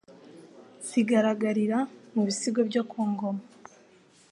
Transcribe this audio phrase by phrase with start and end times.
[0.87, 1.77] zigaragarira
[2.13, 3.43] mu bisigo byo ku ngoma